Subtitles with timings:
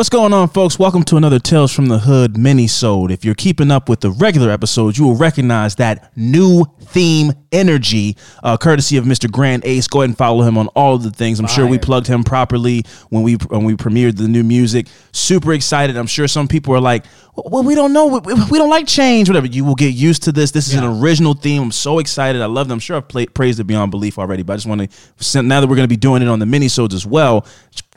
[0.00, 0.78] What's going on, folks?
[0.78, 3.10] Welcome to another Tales from the Hood mini-sode.
[3.10, 8.16] If you're keeping up with the regular episodes, you will recognize that new theme energy,
[8.42, 9.30] uh, courtesy of Mr.
[9.30, 9.86] Grand Ace.
[9.88, 11.38] Go ahead and follow him on all of the things.
[11.38, 14.86] I'm sure we plugged him properly when we when we premiered the new music.
[15.12, 15.98] Super excited.
[15.98, 18.06] I'm sure some people are like, "Well, we don't know.
[18.06, 19.28] We, we don't like change.
[19.28, 20.50] Whatever." You will get used to this.
[20.50, 21.62] This is an original theme.
[21.62, 22.40] I'm so excited.
[22.40, 22.72] I love it.
[22.72, 25.60] I'm sure I've played, praised it beyond belief already, but I just want to now
[25.60, 27.46] that we're going to be doing it on the mini-sodes as well.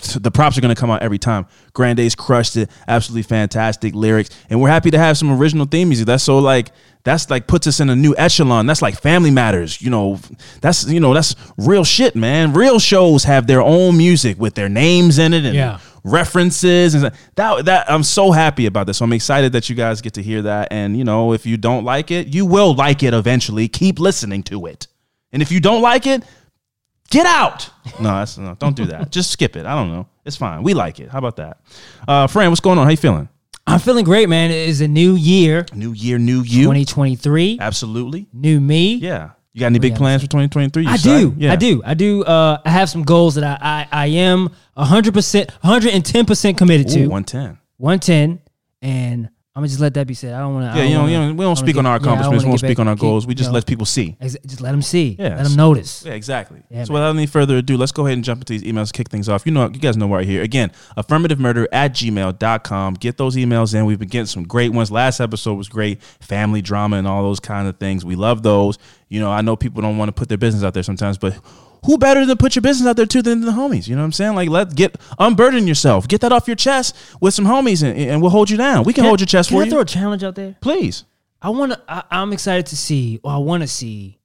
[0.03, 1.45] The props are going to come out every time.
[1.73, 2.69] Grand Ace crushed it.
[2.87, 6.05] Absolutely fantastic lyrics, and we're happy to have some original theme music.
[6.05, 6.71] That's so like
[7.03, 8.65] that's like puts us in a new echelon.
[8.65, 9.81] That's like Family Matters.
[9.81, 10.19] You know,
[10.61, 12.53] that's you know that's real shit, man.
[12.53, 15.79] Real shows have their own music with their names in it and Yeah.
[16.03, 18.97] references and that that I'm so happy about this.
[18.97, 20.69] So I'm excited that you guys get to hear that.
[20.71, 23.67] And you know, if you don't like it, you will like it eventually.
[23.67, 24.87] Keep listening to it.
[25.31, 26.23] And if you don't like it,
[27.13, 27.69] get out.
[27.99, 29.11] No, that's no, don't do that.
[29.11, 29.65] Just skip it.
[29.65, 30.07] I don't know.
[30.25, 30.63] It's fine.
[30.63, 31.09] We like it.
[31.09, 31.57] How about that?
[32.07, 32.85] Uh Fran, what's going on?
[32.85, 33.29] How you feeling?
[33.65, 34.51] I'm feeling great, man.
[34.51, 36.63] It is a new year, New year, new you.
[36.63, 37.59] 2023.
[37.61, 38.27] Absolutely.
[38.33, 38.95] New me.
[38.95, 39.29] Yeah.
[39.53, 40.83] You got any big plans for 2023?
[40.83, 41.39] You I excited?
[41.39, 41.49] do.
[41.49, 41.81] I do.
[41.85, 42.23] I do.
[42.23, 47.01] Uh, I have some goals that I I, I am 100%, 110% committed to.
[47.07, 47.59] 110.
[47.77, 48.41] 110.
[48.81, 50.33] And I'm to just let that be said.
[50.33, 50.79] I don't want to.
[50.79, 52.43] Yeah, you know, you know, we don't speak on our accomplishments.
[52.43, 53.27] we don't speak on our goals.
[53.27, 54.17] We just let people see.
[54.19, 55.15] Just let them see.
[55.19, 56.03] Yeah, Let them notice.
[56.03, 56.63] Yeah, exactly.
[56.71, 59.09] Yeah, so without any further ado, let's go ahead and jump into these emails, kick
[59.09, 59.45] things off.
[59.45, 60.41] You know, you guys know right here.
[60.41, 62.95] Again, affirmative murder at gmail.com.
[62.95, 63.85] Get those emails in.
[63.85, 64.89] We've been getting some great ones.
[64.89, 66.01] Last episode was great.
[66.01, 68.03] Family drama and all those kind of things.
[68.03, 68.79] We love those.
[69.07, 71.39] You know, I know people don't want to put their business out there sometimes, but
[71.85, 73.87] who better to put your business out there too than the homies?
[73.87, 74.35] You know what I'm saying?
[74.35, 76.07] Like, let get unburden yourself.
[76.07, 78.83] Get that off your chest with some homies, and, and we'll hold you down.
[78.83, 79.71] We can, hold your chest Can for I you.
[79.71, 80.55] throw a challenge out there?
[80.61, 81.03] Please.
[81.41, 82.05] I want to.
[82.09, 84.19] I'm excited to see, or I want to see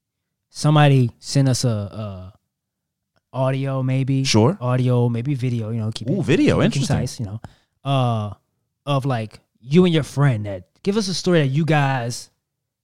[0.51, 2.33] somebody send us a, a
[3.33, 4.57] audio, maybe Sure.
[4.61, 5.71] audio, maybe video.
[5.71, 6.97] You know, keep Ooh, it, video, keep interesting.
[6.97, 7.41] concise, you know,
[7.85, 8.35] uh,
[8.87, 12.31] of like you and your friend that give us a story that you guys,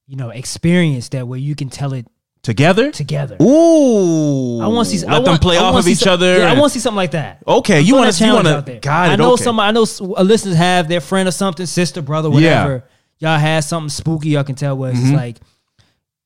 [0.06, 2.06] you know, experienced that where you can tell it
[2.44, 2.90] Together?
[2.90, 3.36] together.
[3.40, 4.60] Ooh.
[4.60, 5.06] I want to see.
[5.06, 6.40] Let I want, them play I off of each some- other.
[6.40, 7.42] Yeah, I want to see something like that.
[7.48, 8.86] Okay, you want to you want to it.
[8.86, 9.44] I know okay.
[9.44, 9.58] some.
[9.58, 12.84] I know listeners have their friend or something, sister, brother, whatever.
[13.18, 14.28] Y'all had something spooky.
[14.30, 15.38] Y'all can tell where it's just like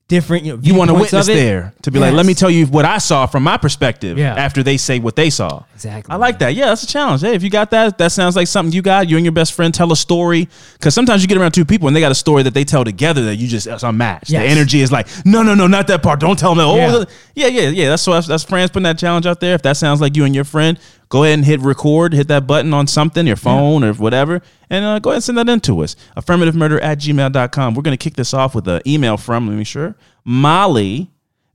[0.08, 0.44] different.
[0.44, 2.84] You, know, you want to witness there to be like, let me tell you what
[2.84, 4.34] I saw from my perspective Yeah.
[4.34, 5.64] after they say what they saw.
[5.74, 6.10] Exactly.
[6.12, 6.54] I like that.
[6.54, 7.20] Yeah, that's a challenge.
[7.20, 9.08] Hey, if you got that, that sounds like something you got.
[9.08, 11.86] You and your best friend tell a story because sometimes you get around two people
[11.88, 14.30] and they got a story that they tell together that you just it's unmatched.
[14.30, 16.20] The energy is like, no, no, no, not that part.
[16.20, 16.66] Don't tell them.
[16.68, 17.04] Oh, Yeah.
[17.34, 17.88] yeah, yeah, yeah.
[17.90, 19.54] That's so that's, that's friends putting that challenge out there.
[19.54, 22.46] If that sounds like you and your friend, go ahead and hit record, hit that
[22.46, 25.60] button on something, your phone or whatever, and uh, go ahead and send that in
[25.60, 25.96] to us.
[26.16, 27.74] Affirmative murder at gmail.com.
[27.74, 31.10] We're going to kick this off with an email from, let me sure, Molly.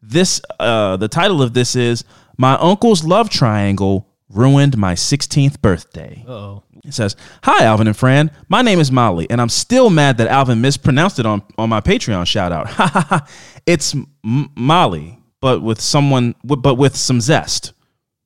[0.06, 2.04] This, uh, the title of this is
[2.38, 6.26] My Uncle's Love Triangle Ruined My 16th Birthday.
[6.28, 6.64] Uh-oh.
[6.84, 8.30] It says, Hi, Alvin and Fran.
[8.50, 11.80] My name is Molly, and I'm still mad that Alvin mispronounced it on, on my
[11.80, 13.30] Patreon shout out.
[13.66, 17.72] it's M- Molly, but with someone, but with some zest.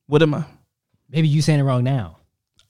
[0.06, 0.44] What am I?
[1.10, 2.18] Maybe you saying it wrong now.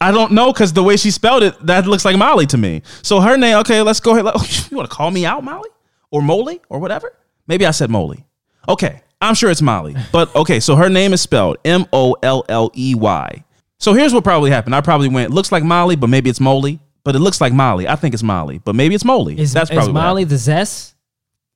[0.00, 2.82] I don't know because the way she spelled it, that looks like Molly to me.
[3.02, 4.24] So her name, okay, let's go ahead.
[4.70, 5.70] You want to call me out, Molly?
[6.10, 6.60] Or Molly?
[6.68, 7.16] Or whatever?
[7.46, 8.24] Maybe I said Molly.
[8.68, 9.96] Okay, I'm sure it's Molly.
[10.12, 13.44] But okay, so her name is spelled M O L L E Y.
[13.78, 14.74] So here's what probably happened.
[14.74, 16.80] I probably went, looks like Molly, but maybe it's Molly.
[17.04, 17.88] But it looks like Molly.
[17.88, 19.38] I think it's Molly, but maybe it's Molly.
[19.38, 20.94] Is, That's probably what Molly the zest?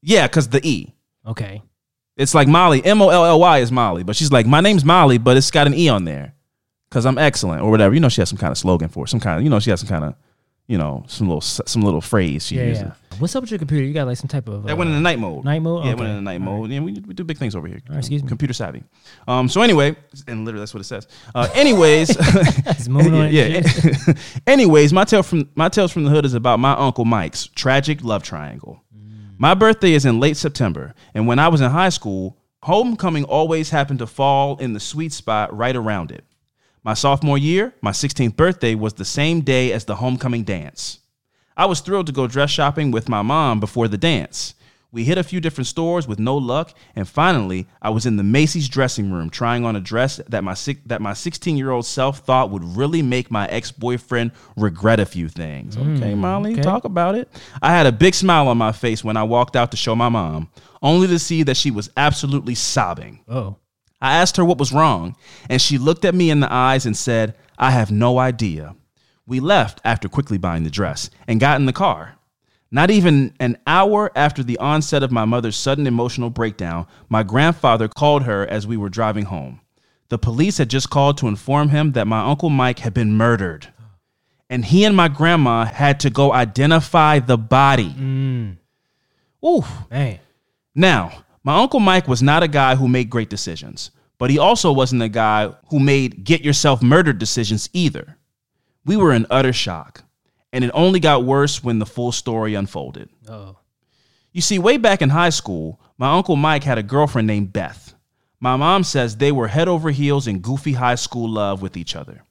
[0.00, 0.94] Yeah, because the E.
[1.26, 1.62] Okay.
[2.16, 2.84] It's like Molly.
[2.84, 5.50] M O L L Y is Molly, but she's like, my name's Molly, but it's
[5.50, 6.34] got an E on there
[6.92, 7.94] because I'm excellent or whatever.
[7.94, 9.58] You know, she has some kind of slogan for it, some kind of, you know,
[9.60, 10.14] she has some kind of,
[10.68, 12.82] you know, some little some little phrase she Yeah, uses.
[12.82, 12.92] yeah.
[13.18, 13.84] What's up with your computer?
[13.84, 14.64] You got like some type of.
[14.64, 15.42] That went in the night mode.
[15.44, 15.84] night mode?
[15.84, 16.00] Yeah, it Okay.
[16.00, 16.70] went in the night mode.
[16.70, 17.80] Yeah, we, we do big things over here.
[17.88, 18.28] right, excuse me.
[18.28, 18.84] Computer savvy.
[19.26, 19.48] Um.
[19.48, 19.96] So anyway,
[20.28, 21.06] and literally that's what it says.
[21.34, 21.48] Uh.
[21.54, 22.10] Anyways.
[22.66, 23.28] It's moving on.
[23.32, 23.62] yeah.
[24.46, 28.02] Anyways, my tale from my tales from the hood is about my uncle Mike's tragic
[28.04, 28.82] love triangle.
[29.38, 33.70] My birthday is in late September, and when I was in high school, homecoming always
[33.70, 36.24] happened to fall in the sweet spot right around it.
[36.84, 40.98] My sophomore year, my 16th birthday, was the same day as the homecoming dance.
[41.56, 44.54] I was thrilled to go dress shopping with my mom before the dance.
[44.90, 48.22] We hit a few different stores with no luck, and finally, I was in the
[48.22, 52.18] Macy's dressing room trying on a dress that my that my 16 year old self
[52.18, 55.76] thought would really make my ex boyfriend regret a few things.
[55.76, 56.62] Mm, okay, Molly, okay.
[56.62, 57.28] talk about it.
[57.62, 60.10] I had a big smile on my face when I walked out to show my
[60.10, 60.50] mom,
[60.82, 63.20] only to see that she was absolutely sobbing.
[63.28, 63.56] Oh.
[64.02, 65.14] I asked her what was wrong,
[65.48, 68.74] and she looked at me in the eyes and said, I have no idea.
[69.28, 72.16] We left after quickly buying the dress and got in the car.
[72.72, 77.86] Not even an hour after the onset of my mother's sudden emotional breakdown, my grandfather
[77.86, 79.60] called her as we were driving home.
[80.08, 83.68] The police had just called to inform him that my Uncle Mike had been murdered.
[84.50, 87.90] And he and my grandma had to go identify the body.
[87.90, 88.56] Mm.
[89.46, 89.64] Ooh.
[89.90, 90.18] Man.
[90.74, 94.72] Now, my Uncle Mike was not a guy who made great decisions, but he also
[94.72, 98.16] wasn't a guy who made get yourself murdered decisions either.
[98.84, 100.04] We were in utter shock,
[100.52, 103.08] and it only got worse when the full story unfolded.
[103.28, 103.58] Oh.
[104.32, 107.94] You see, way back in high school, my Uncle Mike had a girlfriend named Beth.
[108.40, 111.94] My mom says they were head over heels in goofy high school love with each
[111.94, 112.22] other.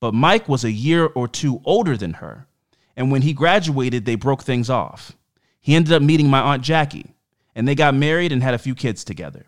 [0.00, 2.46] But Mike was a year or two older than her,
[2.96, 5.12] and when he graduated, they broke things off.
[5.60, 7.15] He ended up meeting my Aunt Jackie,
[7.56, 9.46] and they got married and had a few kids together.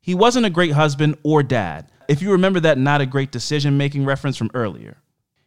[0.00, 3.78] He wasn't a great husband or dad, if you remember that not a great decision
[3.78, 4.98] making reference from earlier.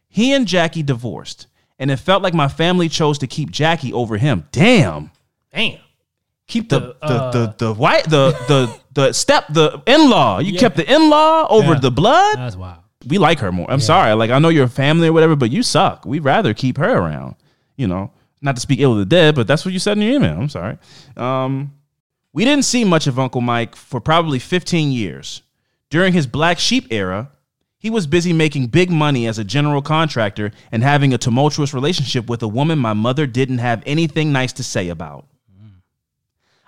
[0.08, 1.46] He and Jackie divorced,
[1.78, 4.48] and it felt like my family chose to keep Jackie over him.
[4.50, 5.12] Damn
[5.54, 5.78] Damn.
[6.46, 10.40] Keep the the, the uh, the the white the the the step the in law.
[10.40, 11.78] You kept the in law over Yeah.
[11.80, 12.36] the blood.
[12.38, 12.78] That's wild.
[13.06, 13.70] we like her more.
[13.70, 14.12] I'm sorry.
[14.14, 16.04] Like I know you're a family or whatever, but you suck.
[16.04, 17.36] We'd rather keep her around.
[17.76, 18.10] You know,
[18.42, 20.36] not to speak ill of the dead, but that's what you said in your email.
[20.38, 20.76] I'm sorry.
[21.16, 21.72] Um,
[22.32, 25.42] we didn't see much of Uncle Mike for probably 15 years.
[25.88, 27.30] During his black sheep era,
[27.78, 32.28] he was busy making big money as a general contractor and having a tumultuous relationship
[32.28, 35.26] with a woman my mother didn't have anything nice to say about.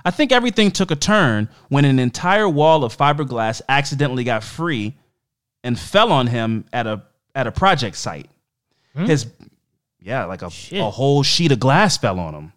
[0.04, 4.96] I think everything took a turn when an entire wall of fiberglass accidentally got free
[5.62, 7.02] and fell on him at a
[7.34, 8.28] at a project site.
[8.96, 9.04] Hmm?
[9.04, 9.26] His
[10.00, 10.80] yeah, like a, Shit.
[10.80, 12.52] a whole sheet of glass fell on him.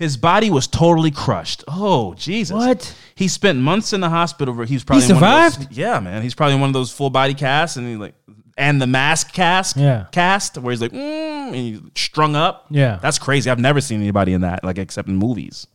[0.00, 1.62] His body was totally crushed.
[1.68, 2.56] Oh, Jesus.
[2.56, 2.96] What?
[3.14, 5.52] He spent months in the hospital where he was probably He in one of those-
[5.54, 5.76] survived?
[5.76, 6.22] yeah, man.
[6.22, 8.14] He's probably in one of those full body casts and he like
[8.58, 10.06] and the mask cast Yeah.
[10.10, 12.66] cast where he's like mm, and he's strung up.
[12.70, 12.98] Yeah.
[13.00, 13.48] That's crazy.
[13.50, 15.66] I've never seen anybody in that, like except in movies.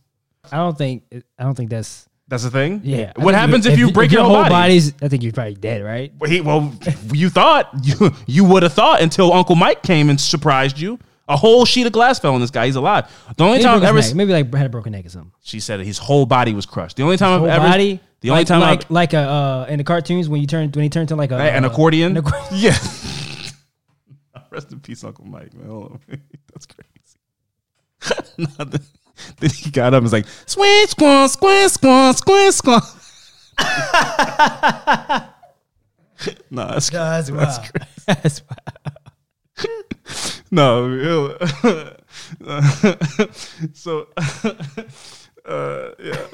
[0.52, 1.04] I don't think
[1.38, 2.80] I don't think that's That's the thing.
[2.82, 3.12] yeah.
[3.16, 4.50] I What happens if, you break your your, whole body?
[4.50, 6.12] body's I think you're probably dead, right?
[6.18, 6.72] Well, He, well,
[7.12, 10.98] you thought you you would have thought until Uncle Mike came and surprised you.
[11.28, 12.66] A whole sheet of glass fell on this guy.
[12.66, 13.10] He's alive.
[13.36, 14.14] The only Maybe, time I've ever neck.
[14.14, 15.32] maybe like had a broken neck or something.
[15.42, 16.96] she said his whole body was crushed.
[16.96, 18.00] The only time I've ever body.
[18.20, 20.70] the only like, time like I've, like a uh, in the cartoons when you turn
[20.70, 22.12] when he turned to like a an uh, accordion.
[22.12, 22.48] an accordion.
[22.52, 22.78] yeah.
[24.50, 25.52] Rest in peace, Uncle Mike.
[25.52, 26.00] Man, hold on.
[26.52, 26.92] that's crazy.
[28.58, 28.70] Then,
[29.38, 32.84] then he got up and was like, "Squint, squint, squint, squint, squint, squint."
[36.50, 37.90] no, that's That's that's crazy.
[38.06, 38.95] That's wild.
[40.50, 41.36] No,
[43.72, 44.06] so
[45.44, 46.26] uh, yeah.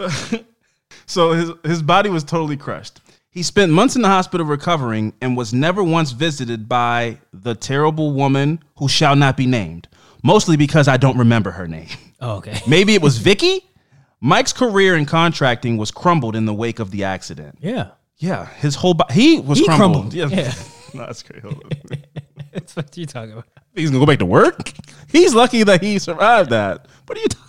[1.07, 3.01] so his his body was totally crushed.
[3.31, 8.13] He spent months in the hospital recovering and was never once visited by the terrible
[8.13, 9.89] woman who shall not be named.
[10.23, 11.89] Mostly because I don't remember her name.
[12.21, 12.61] Oh, okay.
[12.69, 13.63] Maybe it was Vicky.
[14.21, 17.59] Mike's career in contracting was crumbled in the wake of the accident.
[17.61, 17.93] Yeah.
[18.19, 20.13] Yeah, his whole body he was He crumbled.
[20.13, 20.15] crumbled.
[20.15, 20.53] Yeah.
[20.95, 21.49] no, that's crazy.
[22.55, 23.47] That's what you talking about.
[23.75, 24.73] He's gonna go back to work.
[25.11, 26.87] He's lucky that he survived that.
[27.07, 27.49] What are you talking?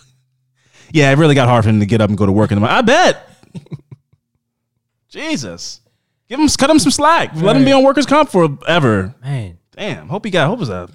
[0.92, 2.54] Yeah, it really got hard for him to get up and go to work in
[2.54, 2.76] the morning.
[2.78, 3.28] I bet.
[5.08, 5.80] Jesus,
[6.28, 7.34] give him cut him some slack.
[7.34, 9.12] Let him be on workers' comp forever.
[9.20, 9.58] Man.
[9.76, 10.08] Damn.
[10.08, 10.46] Hope he got.
[10.46, 10.88] Hope it was a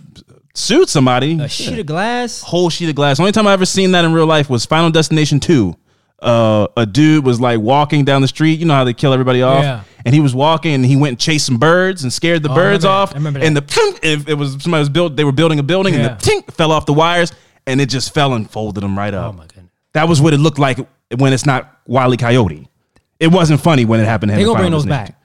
[0.53, 1.37] suit somebody.
[1.41, 2.41] A sheet of glass.
[2.41, 3.19] whole sheet of glass.
[3.19, 5.75] Only time I ever seen that in real life was Final Destination Two.
[6.21, 8.59] Uh, a dude was like walking down the street.
[8.59, 9.63] You know how they kill everybody off.
[9.63, 9.83] Yeah.
[10.05, 12.55] And he was walking and he went and chased some birds and scared the Oh,
[12.55, 13.11] birds remember off.
[13.13, 15.15] I remember And the tink, it, it was somebody was built.
[15.15, 15.99] They were building a building Yeah.
[16.11, 17.31] and the tink fell off the wires
[17.67, 19.35] and it just fell and folded them right Oh up.
[19.35, 19.71] my goodness.
[19.93, 20.79] that was what it looked like
[21.17, 22.17] when it's not Wile E.
[22.17, 22.67] Coyote.
[23.19, 24.39] It wasn't funny when it happened to him.
[24.39, 25.15] They gonna bring those back.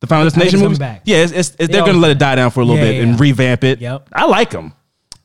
[0.00, 0.78] The Final Destination movies.
[0.78, 1.02] back.
[1.04, 3.18] Yeah, it's, it's, they're gonna let it die down for a little Yeah, bit and
[3.20, 3.80] revamp it.
[3.80, 4.08] Yep.
[4.12, 4.72] I like them.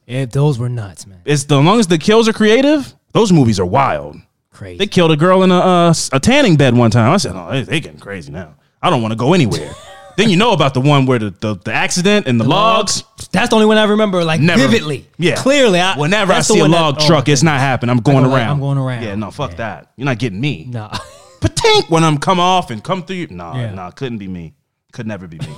[0.07, 1.21] Yeah, those were nuts, man.
[1.25, 2.93] It's the as long as the kills are creative.
[3.13, 4.17] Those movies are wild.
[4.55, 4.77] Crazy.
[4.77, 7.11] They killed a girl in a uh, a tanning bed one time.
[7.11, 8.55] I said, "Oh, they, they getting crazy now.
[8.81, 9.71] I don't want to go anywhere."
[10.17, 13.03] then you know about the one where the, the, the accident and the, logs.
[13.31, 14.61] That's the only one I remember, like Never.
[14.61, 15.07] vividly.
[15.17, 15.35] Yeah.
[15.35, 15.79] clearly.
[15.79, 17.89] I, Whenever I see a one that- log oh, truck, it's not happening.
[17.89, 18.51] I'm going go like, around.
[18.51, 19.03] I'm going around.
[19.03, 19.91] Yeah, no, fuck that.
[19.97, 20.67] You're not getting me.
[20.69, 20.87] No.
[21.41, 23.27] Patink when I'm come off and come through.
[23.27, 23.73] Nah, Yeah.
[23.73, 24.53] nah, couldn't be me.
[24.93, 25.53] Could never be me.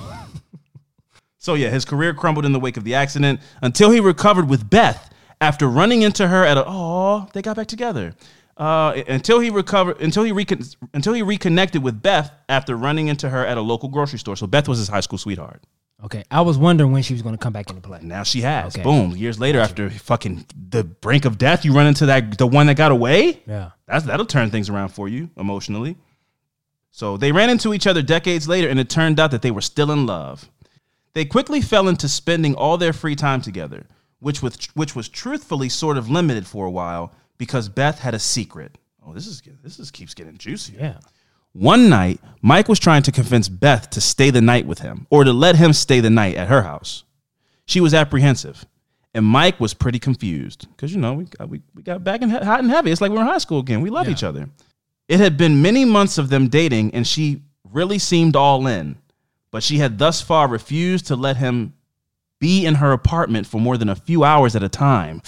[1.38, 4.68] so yeah, his career crumbled in the wake of the accident until he recovered with
[4.68, 8.14] Beth after running into her at a oh, they got back together.
[8.58, 10.60] Uh, until he recovered, until he recon,
[10.92, 14.34] until he reconnected with Beth after running into her at a local grocery store.
[14.36, 15.62] So Beth was his high school sweetheart.
[16.04, 16.24] okay.
[16.28, 18.00] I was wondering when she was going to come back into play.
[18.02, 18.74] Now she has.
[18.74, 18.82] Okay.
[18.82, 19.16] Boom.
[19.16, 22.76] Years later, after fucking the brink of death, you run into that the one that
[22.76, 23.40] got away.
[23.46, 23.70] Yeah.
[23.86, 25.96] That's that'll turn things around for you emotionally.
[26.90, 29.60] So they ran into each other decades later, and it turned out that they were
[29.60, 30.50] still in love.
[31.12, 33.86] They quickly fell into spending all their free time together,
[34.18, 38.18] which was which was truthfully sort of limited for a while because Beth had a
[38.18, 38.76] secret.
[39.06, 40.74] Oh, this is this is keeps getting juicy.
[40.78, 40.98] Yeah.
[41.52, 45.24] One night, Mike was trying to convince Beth to stay the night with him or
[45.24, 47.04] to let him stay the night at her house.
[47.64, 48.64] She was apprehensive,
[49.14, 52.28] and Mike was pretty confused because, you know, we got, we, we got back in
[52.30, 52.90] hot and heavy.
[52.90, 53.80] It's like we're in high school again.
[53.80, 54.12] We love Yeah.
[54.12, 54.48] each other.
[55.08, 57.42] It had been many months of them dating, and she
[57.72, 58.96] really seemed all in,
[59.50, 61.72] but she had thus far refused to let him
[62.38, 65.22] be in her apartment for more than a few hours at a time.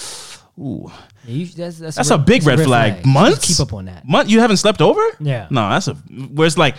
[0.58, 0.92] Ooh.
[1.24, 2.94] Yeah, you, that's that's, That's a big red flag.
[2.96, 3.46] Just Months?
[3.46, 4.06] Keep up on that.
[4.08, 4.30] Month?
[4.30, 5.00] You haven't slept over?
[5.20, 5.46] Yeah.
[5.50, 6.76] No, that's a where it's like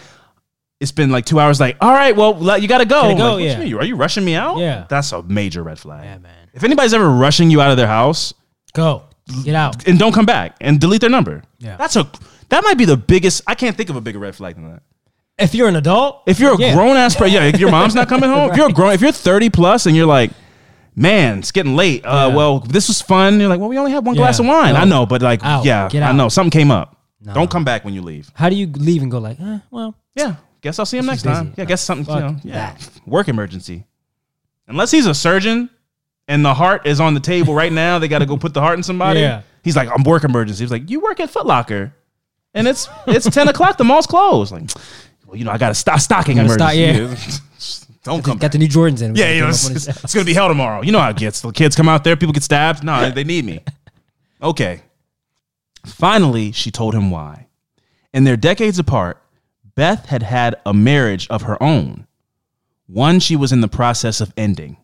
[0.79, 1.59] it's been like two hours.
[1.59, 3.01] Like, all right, well, you gotta go.
[3.03, 3.59] Gotta go, Like, what you yeah.
[3.59, 3.73] mean?
[3.75, 4.57] Are you rushing me out?
[4.57, 4.85] Yeah.
[4.89, 6.03] that's a major red flag.
[6.05, 6.49] Yeah, man.
[6.53, 8.33] If anybody's ever rushing you out of their house
[8.73, 9.03] Go.
[9.43, 9.87] Get out.
[9.87, 11.77] and don't come back and delete their number, Yeah.
[11.77, 12.09] that's a
[12.49, 13.43] that might be the biggest.
[13.47, 14.81] I can't think of a bigger red flag than that.
[15.37, 16.73] If you're an adult, If you're a Yeah.
[16.73, 18.51] grown ass, person, yeah, if your mom's not coming home.
[18.51, 20.31] If you're a grown, if you're 30 plus and you're like,
[20.95, 22.05] man, it's getting late.
[22.05, 22.35] Uh, Yeah.
[22.35, 23.39] well, this was fun.
[23.39, 24.45] You're like, well, we only have one glass Yeah.
[24.45, 24.75] of wine.
[24.75, 25.65] I know, but like, Out.
[25.65, 26.15] yeah, Get I out.
[26.15, 26.97] know something came up.
[27.33, 28.31] Don't come back when you leave.
[28.33, 30.35] how do you leave and go like, eh, well, Yeah.
[30.61, 31.33] Guess I'll see him next busy.
[31.33, 31.53] time.
[31.57, 32.75] Yeah, guess something, you Fuck know, yeah.
[33.07, 33.85] Work emergency.
[34.67, 35.69] Unless he's a surgeon
[36.27, 38.61] and the heart is on the table right now, they got to go put the
[38.61, 39.21] heart in somebody.
[39.21, 39.41] Yeah.
[39.63, 40.63] He's like, I'm work emergency.
[40.63, 41.93] He's like, you work at Foot Locker
[42.53, 43.77] and it's it's 10 o'clock.
[43.77, 44.51] The mall's closed.
[44.51, 44.69] Like,
[45.25, 47.41] well, you know, I got a st- stocking Gotta stock- emergency.
[48.03, 48.51] Don't come got back.
[48.53, 49.15] the new Jordans in.
[49.15, 50.81] Yeah, you know, it's, it's, it's gonna be hell tomorrow.
[50.81, 51.41] You know how it gets.
[51.41, 52.83] The kids come out there, people get stabbed.
[52.83, 53.59] No, they need me.
[54.41, 54.81] Okay.
[55.85, 57.47] Finally, she told him why.
[58.13, 59.21] In their decades apart,
[59.75, 62.07] Beth had had a marriage of her own,
[62.87, 64.77] one she was in the process of ending.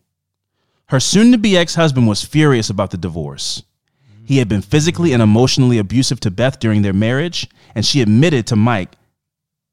[0.86, 3.62] Her soon to be ex husband was furious about the divorce.
[4.24, 8.46] He had been physically and emotionally abusive to Beth during their marriage, and she admitted
[8.46, 8.96] to Mike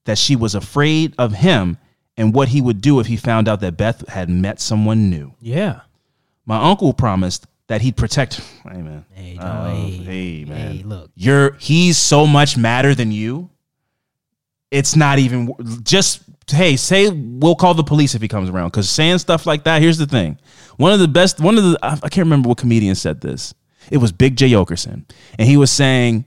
[0.05, 1.77] that she was afraid of him
[2.17, 5.34] and what he would do if he found out that Beth had met someone new.
[5.41, 5.81] yeah.
[6.48, 8.39] My uncle promised that he'd protect.
[8.69, 11.10] Hey man, Hey, um, no, hey, hey man, hey, look.
[11.15, 13.50] you're he's so much madder than you.
[14.72, 15.53] It's not even
[15.84, 19.63] just hey say we'll call the police if he comes around because saying stuff like
[19.63, 19.81] that.
[19.81, 20.38] Here's the thing:
[20.77, 23.53] one of the best, one of the I I can't remember what comedian said this.
[23.89, 25.05] It was Big Jay Oakerson,
[25.39, 26.25] and he was saying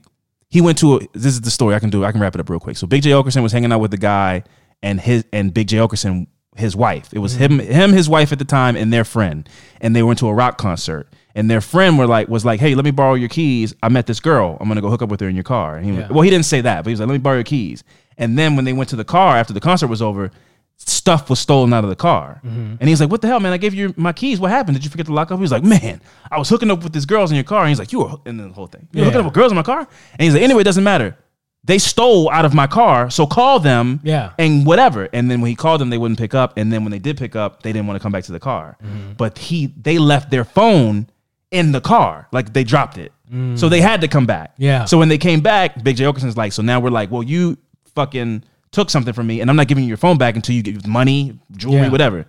[0.49, 2.41] he went to a, this is the story I can do I can wrap it
[2.41, 2.75] up real quick.
[2.75, 4.43] So Big Jay Oakerson was hanging out with the guy
[4.81, 7.09] and his and Big Jay Oakerson his wife.
[7.13, 7.39] It was mm.
[7.39, 9.47] him him his wife at the time and their friend
[9.81, 12.75] and they went to a rock concert and their friend were like was like, "Hey,
[12.75, 13.73] let me borrow your keys.
[13.81, 14.57] I met this girl.
[14.59, 16.07] I'm going to go hook up with her in your car." And he Yeah.
[16.09, 17.83] well, he didn't say that, but he was like, "Let me borrow your keys."
[18.17, 20.31] And then when they went to the car after the concert was over,
[20.75, 22.41] stuff was stolen out of the car.
[22.43, 22.75] Mm-hmm.
[22.79, 23.53] And he's like, "What the hell, man?
[23.53, 24.39] I gave you my keys.
[24.39, 24.75] What happened?
[24.75, 26.93] Did you forget to lock up?" He was like, "Man, I was hooking up with
[26.93, 28.87] these girls in your car." And he's like, "You were," and then the whole thing.
[28.91, 29.19] You were hooking Yeah.
[29.19, 29.79] up with girls in my car?
[29.79, 31.15] And he's like, "Anyway, it doesn't matter.
[31.63, 34.31] They stole out of my car, so call them." Yeah.
[34.37, 35.09] And whatever.
[35.13, 36.57] And then when he called them, they wouldn't pick up.
[36.57, 38.39] And then when they did pick up, they didn't want to come back to the
[38.39, 38.77] car.
[38.83, 39.13] Mm-hmm.
[39.13, 41.07] But he, they left their phone
[41.51, 43.11] in the car, like they dropped it.
[43.29, 43.69] So mm.
[43.69, 44.55] they had to come back.
[44.57, 44.85] Yeah.
[44.85, 47.57] So when they came back, Big Jay Oakerson's like, so now we're like, well, you
[47.93, 50.63] fucking took something from me, and I'm not giving you your phone back until you
[50.63, 51.89] get money, jewelry, Yeah.
[51.89, 52.25] whatever.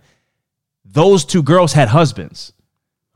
[0.84, 2.52] Those two girls had husbands.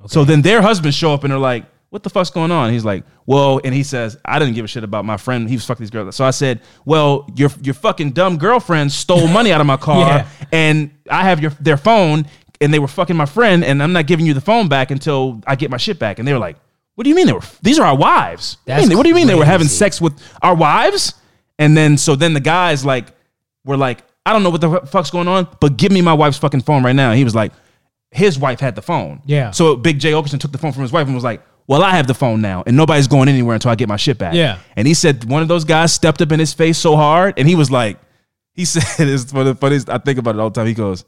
[0.07, 1.65] So then their husbands show up and they're like,
[1.95, 2.73] what the fuck's going on?
[2.73, 5.49] He's like, well, and he says, I didn't give a shit about my friend.
[5.49, 6.17] He was fucking these girls.
[6.17, 10.07] So I said, well, your your fucking dumb girlfriend stole money out of my car,
[10.09, 10.27] Yeah.
[10.51, 12.27] and I have your their phone,
[12.61, 15.41] and they were fucking my friend, and I'm not giving you the phone back until
[15.47, 16.19] I get my shit back.
[16.19, 16.57] And they were like,
[16.97, 17.43] what do you mean they were?
[17.63, 18.57] These are our wives.
[18.65, 21.15] What do you mean- what do you mean they were having sex with our wives?
[21.61, 23.07] And then so then the guys like
[23.65, 26.39] were like, I don't know what the fuck's going on, but give me my wife's
[26.39, 27.11] fucking phone right now.
[27.11, 27.53] And he was like,
[28.11, 29.23] his wife had the phone.
[29.27, 29.53] Yeah.
[29.53, 31.91] So Big Jay Oakerson took the phone from his wife and was like, well, I
[31.93, 34.35] have the phone now, and nobody's going anywhere until I get my shit back.
[34.35, 34.59] Yeah.
[34.77, 37.49] And he said one of those guys stepped up in his face so hard, and
[37.49, 37.99] he was like,
[38.53, 39.89] he said, it's one of the funniest.
[39.89, 40.67] I think about it all the time.
[40.67, 41.05] He goes,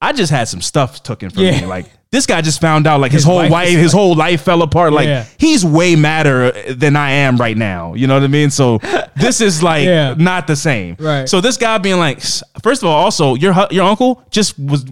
[0.00, 1.60] I just had some stuff taken from Yeah.
[1.62, 1.66] me.
[1.66, 4.60] Like this guy just found out like his, His whole wife his whole life fell
[4.62, 4.92] apart.
[4.92, 5.24] Like Yeah.
[5.38, 7.94] he's way madder than I am right now.
[7.94, 8.50] You know what I mean?
[8.50, 8.78] So
[9.16, 10.14] this is like Yeah.
[10.18, 10.96] not the same.
[10.98, 11.26] Right.
[11.26, 12.20] So this guy being like,
[12.62, 14.84] first of all, also your your uncle just was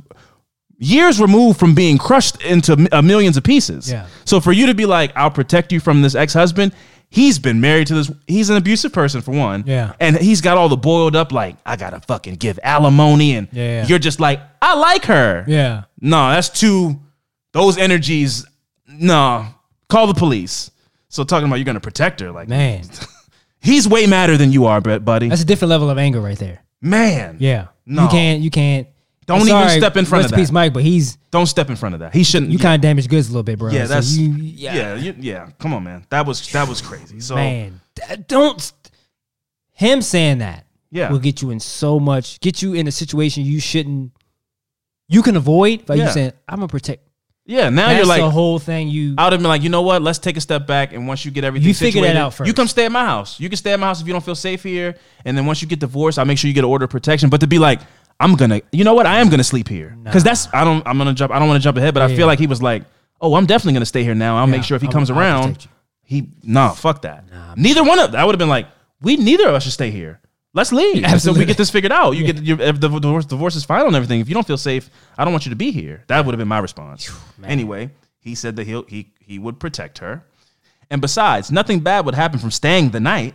[0.83, 3.91] years removed from being crushed into uh, millions of pieces.
[3.91, 4.07] Yeah.
[4.25, 6.73] So for you to be like, I'll protect you from this ex husband.
[7.09, 8.11] He's been married to this.
[8.27, 9.65] He's an abusive person for one.
[9.67, 9.93] Yeah.
[10.01, 13.87] And he's got all the boiled up like I gotta fucking give alimony, and Yeah.
[13.87, 15.45] you're just like I like her.
[15.47, 15.85] Yeah.
[16.01, 16.99] No, that's too.
[17.53, 18.47] Those energies.
[18.89, 19.47] No,
[19.91, 20.71] call the police.
[21.09, 22.83] So talking about you're gonna protect her, like Man.
[23.61, 25.29] he's way madder than you are, but buddy.
[25.29, 26.63] That's a different level of anger right there.
[26.81, 27.67] Man, Yeah.
[27.85, 28.05] No.
[28.05, 28.87] You can't you can't
[29.27, 30.51] Don't even step in front of in peace.
[30.51, 32.13] Mike, but he's don't step in front of that.
[32.13, 32.51] He shouldn't.
[32.51, 32.63] you yeah.
[32.63, 33.71] kind of damaged goods a little bit, bro.
[33.71, 35.49] Yeah, So that's you, yeah, yeah, yeah, yeah.
[35.59, 36.05] Come on, man.
[36.11, 37.21] That was that was crazy.
[37.21, 37.81] So man.
[38.27, 38.73] Don't
[39.75, 41.11] him saying that Yeah.
[41.11, 44.13] will get you in so much, get you in a situation you shouldn't,
[45.09, 46.07] you can avoid by Yeah.
[46.07, 47.09] you saying, "I'm gonna protect."
[47.45, 48.89] yeah, now That's you're like the whole thing.
[48.89, 50.01] You I would have been like, you know what?
[50.01, 52.47] Let's take a step back, and once you get everything, You figure that out first.
[52.47, 53.41] You come stay at my house.
[53.41, 55.61] You can stay at my house if you don't feel safe here, and then once
[55.61, 57.31] you get divorced, I'll make sure you get an order of protection.
[57.31, 57.81] But to be like,
[58.23, 59.07] I'm gonna, you know what?
[59.07, 60.87] I am gonna sleep here because that's I don't.
[60.87, 61.33] I'm gonna jump.
[61.33, 62.85] I don't want to jump ahead, but I feel like he was like,
[63.21, 64.37] oh, I'm definitely gonna stay here now.
[64.39, 65.71] I'll make sure if he I'll- comes I'll around, protect you.
[66.05, 67.25] he nah, fuck that.
[67.57, 68.67] neither one of that would have been like,
[69.01, 70.21] we neither of us should stay here.
[70.55, 72.13] Let's leave until we get this figured out.
[72.13, 74.21] You get your if the divorce, divorce is final and everything.
[74.21, 76.05] If you don't feel safe, I don't want you to be here.
[76.09, 77.11] That would have been my response.
[77.43, 80.25] Anyway, he said that he'll, he he would protect her,
[80.91, 83.35] and besides, nothing bad would happen from staying the night.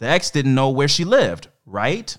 [0.00, 2.16] The ex didn't know where she lived, right?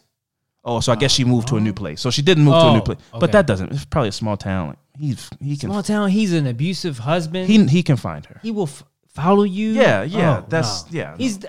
[0.63, 1.73] Oh, so I guess she moved to a new oh.
[1.73, 2.01] place.
[2.01, 3.19] So she didn't move to a new Oh, place, okay.
[3.19, 3.71] but that doesn't.
[3.71, 4.69] It's probably a small town.
[4.69, 6.09] Like, he's he can small town.
[6.09, 7.47] He's an abusive husband.
[7.47, 8.39] he he can find her.
[8.43, 9.71] he will f- follow you.
[9.71, 10.97] Yeah, yeah, Oh, that's- no.
[10.99, 11.39] yeah, He's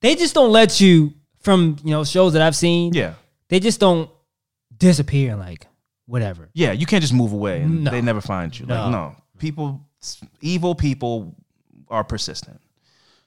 [0.00, 2.92] they just don't let you from you know shows that I've seen.
[2.94, 3.14] Yeah,
[3.48, 4.08] they just don't
[4.76, 5.66] disappear and like
[6.06, 6.48] whatever.
[6.54, 6.72] yeah.
[6.72, 7.90] You can't just move away and No.
[7.90, 8.66] they never find you.
[8.66, 8.90] Like No.
[8.90, 9.80] no, people,
[10.40, 11.34] evil people
[11.88, 12.60] are persistent.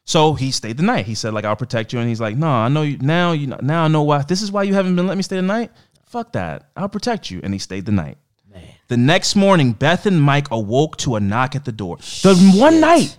[0.05, 1.05] So he stayed the night.
[1.05, 3.31] He said like I'll protect you, and he's like, no, I know you now.
[3.31, 4.21] You know, now I know why.
[4.23, 5.71] This is why you haven't been letting me stay the night.
[6.05, 6.69] Fuck that.
[6.75, 8.17] I'll protect you, and he stayed the night.
[8.51, 11.97] Man, The next morning, Beth and Mike awoke to a knock at the door.
[11.97, 13.17] The one night,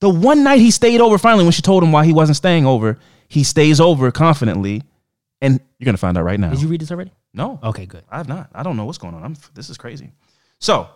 [0.00, 2.64] the one night he stayed over finally when she told him why he wasn't staying
[2.66, 4.82] over, he stays over confidently.
[5.42, 6.50] And you're going to find out right now.
[6.50, 7.12] did you read this already?
[7.34, 7.60] no.
[7.62, 8.02] Okay, good.
[8.10, 8.48] I have not.
[8.54, 9.22] I don't know what's going on.
[9.22, 10.10] I'm, this is crazy.
[10.58, 10.88] So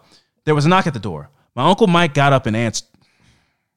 [0.45, 1.29] there was a knock at the door.
[1.55, 2.89] My uncle Mike got up and answered.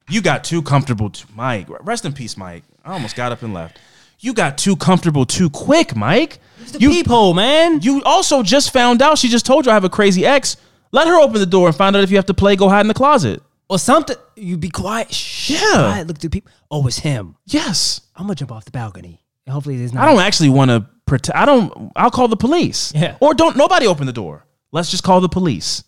[0.08, 1.66] You got too comfortable, too, Mike.
[1.84, 2.64] Rest in peace, Mike.
[2.84, 3.78] I almost got up and left.
[4.18, 6.38] You got too comfortable too quick, Mike.
[6.60, 7.80] It's the You peephole, man.
[7.82, 9.18] you also just found out.
[9.18, 10.56] She just told you I have a crazy ex.
[10.92, 12.54] Let her open the door and find out if you have to play.
[12.54, 13.42] Go hide in the closet.
[13.68, 14.16] or something.
[14.36, 15.12] You be quiet.
[15.12, 15.50] Shh.
[15.50, 15.58] Yeah.
[15.72, 16.06] Quiet.
[16.06, 16.52] Look to people.
[16.70, 17.36] Oh, it's him.
[17.46, 18.02] Yes.
[18.14, 19.24] I'm gonna jump off the balcony.
[19.46, 20.06] And hopefully there's not.
[20.06, 21.36] I don't actually want to protect.
[21.36, 21.90] I don't.
[21.96, 22.92] I'll call the police.
[22.94, 23.16] Yeah.
[23.20, 23.56] Or don't.
[23.56, 24.44] Nobody open the door.
[24.72, 25.82] Let's just call the police.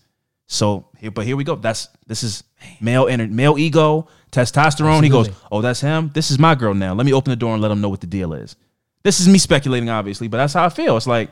[0.46, 1.54] So but here we go.
[1.56, 2.44] That's this is
[2.80, 5.02] male ener- male ego, testosterone.
[5.02, 6.10] He goes, oh, that's him.
[6.14, 6.94] This is my girl now.
[6.94, 8.56] Let me open the door and let him know what the deal is.
[9.02, 10.96] This is me speculating, obviously, but that's how I feel.
[10.96, 11.30] It's like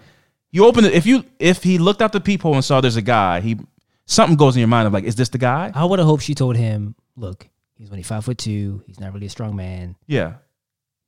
[0.50, 0.92] you open it.
[0.92, 3.58] If you if he looked out the peephole and saw there's a guy, he
[4.06, 5.72] something goes in your mind of like, is this the guy?
[5.74, 8.82] I would have hoped she told him, look, he's only five foot two.
[8.86, 10.34] He's not really a strong man, Yeah.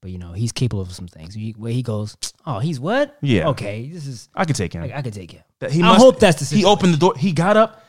[0.00, 1.36] but you know he's capable of some things.
[1.58, 3.16] Where he goes, oh, he's what?
[3.20, 3.48] Yeah.
[3.48, 4.28] Okay, this is.
[4.34, 4.84] I can take him.
[4.84, 5.42] I, I could take him.
[5.58, 7.14] That he I hope that's the He opened the door.
[7.16, 7.83] He got up.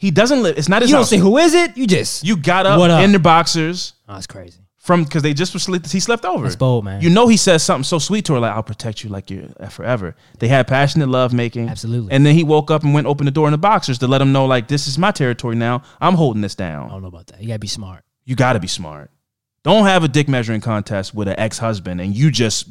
[0.00, 0.56] He doesn't live.
[0.58, 1.10] It's not his You don't house.
[1.10, 1.76] say who is it.
[1.76, 2.24] You just.
[2.24, 3.04] You got up, What up?
[3.04, 4.58] in the boxers oh, that's crazy.
[4.78, 5.86] from because they just was sleep.
[5.86, 6.44] He slept over.
[6.44, 7.02] That's bold, man.
[7.02, 9.44] You know he says something so sweet to her, like "I'll protect you like you're
[9.60, 12.12] uh, forever." They had passionate love making, Absolutely.
[12.12, 14.22] And then he woke up and went open the door in the boxers to let
[14.22, 15.82] him know, like, "This is my territory now.
[16.00, 16.78] I'm holding this down.
[16.78, 17.40] I down." don't know about that.
[17.42, 18.02] You gotta be smart.
[18.24, 19.10] You got to be smart.
[19.64, 22.70] Don't have a dick measuring contest with an ex husband and you just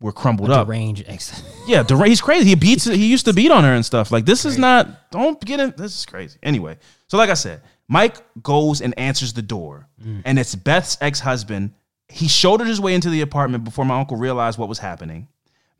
[0.00, 0.68] were crumbled up.
[0.68, 1.42] range ex.
[1.66, 2.48] Yeah, Dura- he's crazy.
[2.48, 2.84] He beats.
[2.84, 4.10] He used to beat on her and stuff.
[4.10, 5.10] Like this is not.
[5.10, 5.74] Don't get in.
[5.76, 6.38] This is crazy.
[6.42, 10.22] Anyway, so like I said, Mike goes and answers the door, mm.
[10.24, 11.72] and it's Beth's ex husband.
[12.08, 15.28] He shouldered his way into the apartment before my uncle realized what was happening.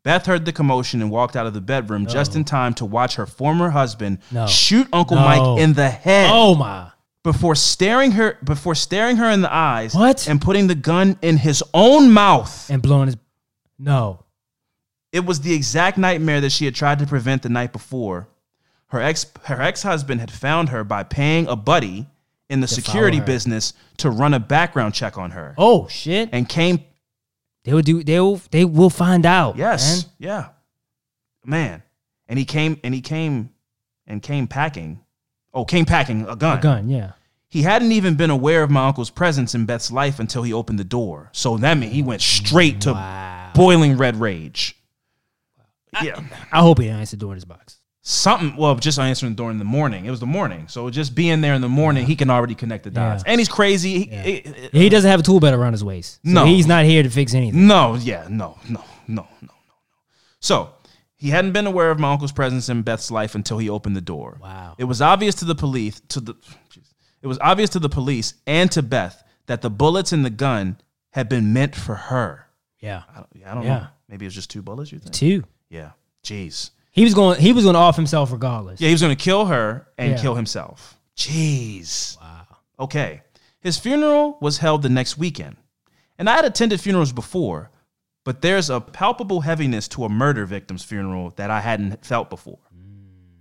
[0.04, 3.16] Beth heard the commotion and walked out of the bedroom just in time to watch
[3.16, 4.46] her former husband No.
[4.46, 5.22] shoot Uncle No.
[5.22, 6.90] Mike in the head Oh my.
[7.24, 10.28] before staring her before staring her in the eyes What?
[10.28, 12.70] and putting the gun in his own mouth.
[12.70, 13.16] And blowing his.
[13.78, 14.24] No.
[15.12, 18.28] It was the exact nightmare that she had tried to prevent the night before.
[18.88, 22.06] Her ex her ex-husband had found her by paying a buddy
[22.48, 23.24] in the security her.
[23.24, 25.54] business to run a background check on her.
[25.58, 26.30] Oh shit.
[26.32, 26.84] And came
[27.64, 28.02] They will do.
[28.02, 28.40] They will.
[28.50, 29.56] They will find out.
[29.56, 30.12] yes, man.
[30.18, 30.48] yeah.
[31.44, 31.82] Man.
[32.28, 33.50] And he came and he came
[34.06, 35.00] and came packing.
[35.52, 36.58] Oh, came packing a gun.
[36.58, 36.88] A gun.
[36.88, 37.12] Yeah.
[37.50, 40.78] He hadn't even been aware of my uncle's presence in Beth's life until he opened
[40.78, 41.30] the door.
[41.32, 43.37] So that meant he went straight to Wow.
[43.58, 44.74] Boiling red rage.
[46.02, 46.20] Yeah.
[46.52, 47.78] I hope he didn't the door in his box.
[48.02, 48.56] something.
[48.56, 50.04] Well, just answering the door in the morning.
[50.06, 52.84] It was the morning, so just being there in the morning, he can already connect
[52.84, 53.22] the dots.
[53.26, 53.32] Yeah.
[53.32, 54.04] And he's crazy.
[54.04, 54.22] He- Yeah.
[54.22, 56.14] he- He doesn't have a tool belt around his waist.
[56.24, 56.44] So No.
[56.46, 57.66] he's not here to fix anything.
[57.66, 59.52] No, yeah, no, no, no, no, no, no.
[60.40, 60.70] So
[61.16, 64.00] he hadn't been aware of my uncle's presence in Beth's life until he opened the
[64.00, 64.38] door.
[64.42, 64.74] Wow.
[64.78, 66.92] It was obvious to the police to the jeez.
[67.22, 70.76] it was obvious to the police and to Beth that the bullets in the gun
[71.12, 72.46] had been meant for her.
[72.80, 73.78] Yeah, I don't, yeah, I don't Yeah.
[73.78, 73.86] know.
[74.08, 74.92] Maybe it was just two bullets.
[74.92, 75.12] You think?
[75.14, 75.44] two.
[75.68, 75.90] Yeah.
[76.24, 76.70] Jeez.
[76.90, 77.40] He was going.
[77.40, 78.80] He was going to off himself regardless.
[78.80, 80.20] Yeah, he was going to kill her and Yeah.
[80.20, 80.98] kill himself.
[81.16, 82.20] Jeez.
[82.20, 82.46] Wow.
[82.80, 83.22] Okay.
[83.60, 85.56] His funeral was held the next weekend.
[86.18, 87.70] And I had attended funerals before,
[88.24, 92.58] but there's a palpable heaviness to a murder victim's funeral that I hadn't felt before.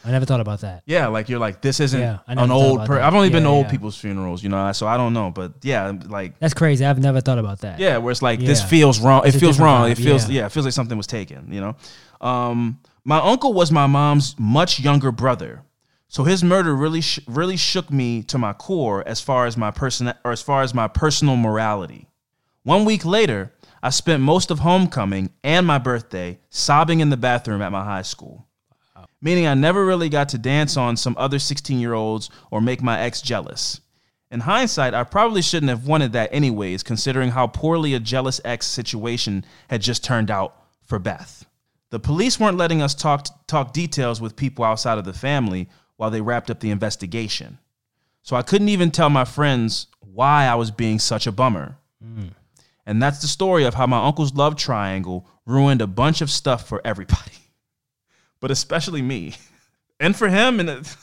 [0.06, 0.84] I never thought about that.
[0.86, 3.00] Yeah, like you're like, this isn't Yeah, an old per.
[3.00, 3.72] I've only been to Yeah, old yeah.
[3.72, 5.32] people's funerals, you know, so I don't know.
[5.32, 6.86] But yeah, like That's crazy.
[6.86, 7.80] I've never thought about that.
[7.80, 9.24] yeah, where it's like this feels wrong.
[9.26, 9.90] It It's feels wrong.
[9.90, 10.42] It feels yeah.
[10.42, 10.46] yeah.
[10.48, 11.52] it feels like something was taken.
[11.52, 11.76] You know,
[12.22, 15.64] um, my uncle was my mom's much younger brother,
[16.08, 19.72] so his murder really sh- really shook me to my core as far as my
[19.72, 22.08] person or as far as my personal morality.
[22.64, 27.62] One week later, I spent most of homecoming and my birthday sobbing in the bathroom
[27.62, 28.47] at my high school.
[29.22, 32.82] Meaning I never really got to dance on some other 16 year olds or make
[32.82, 33.82] my ex jealous.
[34.30, 38.68] In hindsight, I probably shouldn't have wanted that anyways, considering how poorly a jealous ex
[38.68, 41.46] situation had just turned out for Beth.
[41.90, 46.12] The police weren't letting us talk, talk details with people outside of the family while
[46.12, 47.60] they wrapped up the investigation.
[48.22, 51.78] So I couldn't even tell my friends why I was being such a bummer.
[52.04, 52.28] Hmm.
[52.86, 56.68] And that's the story of how my uncle's love triangle ruined a bunch of stuff
[56.68, 57.32] for everybody,
[58.40, 59.36] but especially me.
[60.00, 60.96] And for him, and it-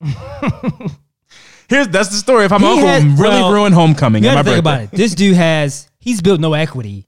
[1.68, 4.22] here's that's the story of how my uncle had- really well, ruined homecoming.
[4.24, 4.84] You and got my to think birthday.
[4.84, 4.96] about it.
[4.96, 5.88] This dude has.
[5.98, 7.06] He's built no equity.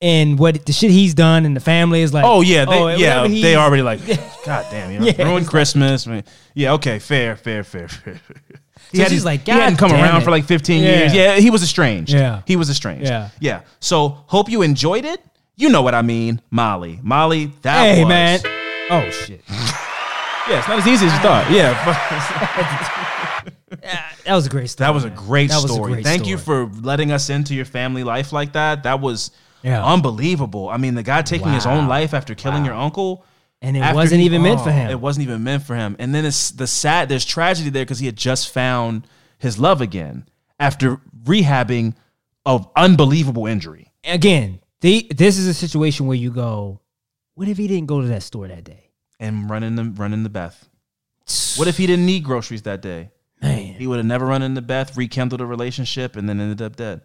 [0.00, 2.24] And what the shit he's done and the family is like.
[2.24, 4.00] Oh yeah, they, oh, yeah, they already like,
[4.44, 6.08] God damn, you know, Yeah, ruined it's like- Christmas.
[6.54, 8.20] Yeah, okay, fair, fair, fair, fair.
[8.90, 10.88] He So she's like, he hadn't come around it." for like 15 Yeah.
[10.98, 11.14] years.
[11.14, 12.12] Yeah, he was estranged.
[12.12, 12.42] Yeah.
[12.46, 13.06] he was estranged.
[13.06, 13.30] Yeah.
[13.40, 13.60] yeah.
[13.80, 15.22] So hope you enjoyed it.
[15.56, 16.98] You know what I mean, Molly.
[17.02, 18.40] Molly, that was Hey was, man.
[18.90, 19.42] Oh shit.
[20.48, 21.48] Yeah, it's not as easy as you thought.
[21.52, 21.70] Yeah,
[23.70, 23.80] but
[24.24, 24.86] That was a great story.
[24.86, 25.92] that was a great That was a story.
[25.92, 28.82] great Thank you for letting us into your family life like that.
[28.82, 29.30] That was
[29.62, 29.84] Yeah.
[29.84, 30.68] unbelievable.
[30.68, 33.24] I mean, the guy taking his own life after killing your uncle.
[33.60, 34.90] And it wasn't he- even meant for oh, him.
[34.90, 35.94] It wasn't even meant for him.
[36.00, 37.08] And then it's the sad.
[37.08, 39.06] There's tragedy there because he had just found
[39.38, 40.26] his love again
[40.58, 41.94] after rehabbing
[42.44, 43.92] of unbelievable injury.
[44.04, 46.80] Again, the, this is a situation where you go,
[47.34, 48.90] what if he didn't go to that store that day?
[49.18, 50.68] And running the running the Beth.
[51.56, 53.10] What if he didn't need groceries that day?
[53.40, 53.74] Man.
[53.74, 57.02] He would have never run into Beth, rekindled a relationship, and then ended up dead.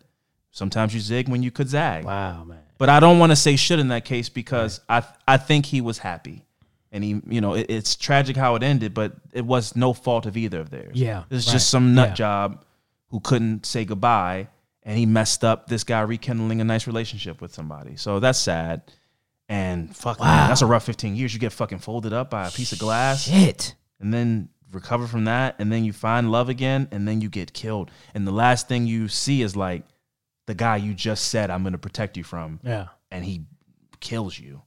[0.52, 2.06] Sometimes you zig when you could zag.
[2.06, 2.60] Wow, man.
[2.78, 5.82] But I don't want to say should in that case because I I think he
[5.82, 6.46] was happy,
[6.92, 10.26] and he you know it, it's tragic how it ended, but it was no fault
[10.26, 10.94] of either of theirs.
[10.96, 11.54] Yeah, it's right.
[11.54, 12.16] just some nut Yeah.
[12.16, 12.66] job
[13.10, 14.48] who couldn't say goodbye,
[14.88, 17.96] and he messed up this guy rekindling a nice relationship with somebody.
[17.98, 18.82] So that's sad.
[19.50, 21.34] And fuck, man, that's a rough 15 years.
[21.34, 23.76] You get fucking folded up by a piece of glass Shit.
[24.00, 27.54] and then recover from that and then you find love again and then you get
[27.54, 29.84] killed and the last thing you see is like
[30.46, 32.88] the guy you just said i'm going to protect you from Yeah.
[33.10, 33.46] and he
[34.02, 34.62] kills you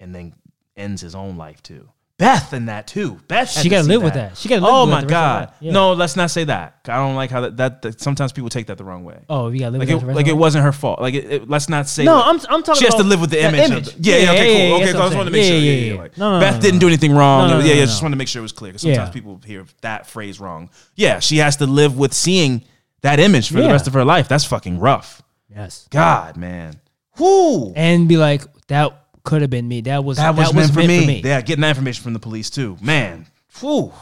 [0.00, 0.34] and then
[0.76, 4.14] ends his own life too beth in that too beth She gotta see live with
[4.14, 4.36] that.
[4.38, 5.52] She gotta live oh with my that god.
[5.60, 5.72] Yeah.
[5.72, 8.68] no let's not say that i don't like how that, that, that sometimes people take
[8.68, 10.62] that the wrong way Oh, you gotta live like with it, that like it wasn't
[10.64, 12.24] her fault like it, it- let's not say No, that.
[12.26, 12.78] I'm I'm talking.
[12.78, 13.88] she has to live with the that image.
[13.88, 14.76] Of the, yeah, yeah, okay, cool.
[14.82, 15.56] Okay, so I just wanted to make sure.
[15.56, 16.00] Yeah, Yeah, yeah, yeah, yeah.
[16.00, 17.50] like, No, no, Beth no, didn't do anything wrong.
[17.50, 17.84] Yeah, yeah.
[17.84, 20.70] Just want to make sure it was clear because sometimes people hear that phrase wrong.
[20.94, 22.62] Yeah, she has to live with seeing
[23.02, 24.28] that image for the rest of her life.
[24.28, 25.20] That's fucking rough.
[25.50, 25.88] Yes.
[25.90, 26.80] God, man.
[27.18, 27.72] Whoo.
[27.74, 29.80] And be like, that could have been me.
[29.82, 31.20] That was That was, that meant, for, me.
[31.24, 32.76] Yeah, getting that information from the police too.
[32.80, 33.26] Man,
[33.60, 33.92] whew.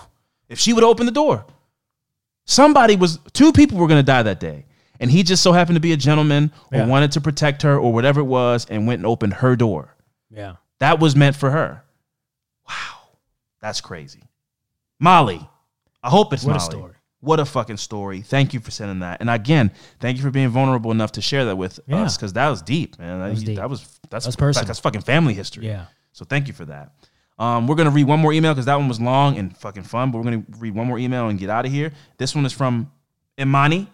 [0.48, 1.46] If she would open the door,
[2.44, 4.66] somebody was two people were gonna die that day,
[5.00, 6.86] and he just so happened to be a gentleman or Yeah.
[6.86, 9.96] wanted to protect her or whatever it was, and went and opened her door.
[10.30, 10.56] Yeah.
[10.80, 11.82] That was meant for her.
[12.68, 12.74] Wow,
[13.60, 14.22] that's crazy.
[14.98, 15.48] Molly,
[16.02, 16.92] I hope it's What a story.
[17.20, 18.20] What a fucking story.
[18.22, 19.20] Thank you for sending that.
[19.20, 22.02] And again, thank you for being vulnerable enough to share that with Yeah.
[22.02, 23.20] us because that was deep, man.
[23.20, 23.56] That, was deep.
[23.58, 24.66] that was that's That's personal.
[24.66, 25.66] That's fucking family history.
[25.66, 25.86] Yeah.
[26.12, 26.92] So thank you for that.
[27.38, 30.10] Um, we're gonna read one more email because that one was long and fucking fun.
[30.10, 31.92] But we're gonna read one more email and get out of here.
[32.18, 32.92] This one is from
[33.40, 33.88] Imani,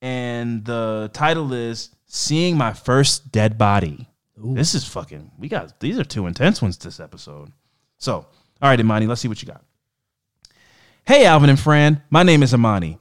[0.00, 4.08] and the title is "Seeing My First Dead Body."
[4.42, 5.32] This is fucking.
[5.38, 7.52] We got these are two intense ones this episode.
[7.98, 8.26] So, all
[8.62, 9.62] right, Imani, let's see what you got.
[11.04, 12.98] Hey, Alvin and Fran, my name is Imani.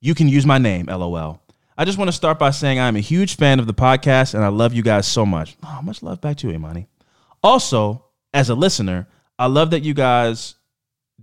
[0.00, 1.40] You can use my name, lol.
[1.80, 4.42] I just want to start by saying I'm a huge fan of the podcast and
[4.42, 5.56] I love you guys so much.
[5.62, 6.88] Oh, much love back to you, Imani.
[7.40, 9.06] Also, as a listener,
[9.38, 10.56] I love that you guys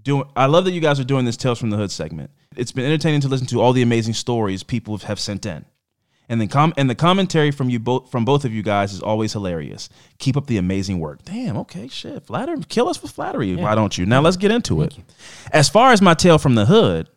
[0.01, 0.23] do.
[0.33, 2.31] I love that you guys are doing this Tales from the Hood segment.
[2.55, 5.65] It's been entertaining to listen to all the amazing stories people have sent in.
[6.29, 9.01] And then com- and the commentary from you both from both of you guys is
[9.01, 9.89] always hilarious.
[10.19, 11.25] Keep up the amazing work.
[11.25, 12.23] Damn, okay, shit.
[12.23, 13.53] Flatter kill us with flattery.
[13.57, 14.05] Why don't you?
[14.05, 14.97] Now let's get into it.
[15.51, 17.09] As far as my tale from the hood,